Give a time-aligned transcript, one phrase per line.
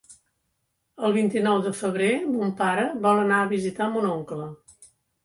[1.07, 2.07] El vint-i-nou de febrer
[2.37, 4.49] mon pare vol anar a visitar mon oncle.